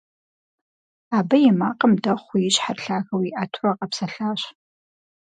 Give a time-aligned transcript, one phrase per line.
[1.17, 4.41] Абы и макъым дэхъуу и щхьэр лъагэу иӀэтурэ къэпсэлъащ.